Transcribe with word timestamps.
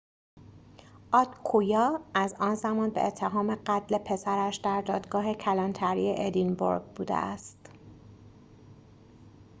آدکویا 1.11 2.01
از 2.13 2.33
آن 2.39 2.55
زمان 2.55 2.89
به 2.89 3.03
اتهام 3.03 3.55
قتل 3.65 3.97
پسرش 3.97 4.55
در 4.57 4.81
دادگاه 4.81 5.33
کلانتری 5.33 6.13
ادینبورگ 6.17 6.83
بوده 6.83 7.13
است 7.15 7.57